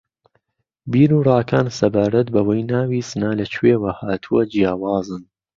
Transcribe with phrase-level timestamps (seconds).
[0.91, 5.23] بیر و ڕاکان سەبارەت بەوەی ناوی سنە لە کوێوە ھاتووە جیاوازن